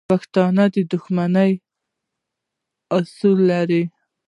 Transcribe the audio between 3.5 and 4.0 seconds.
لري.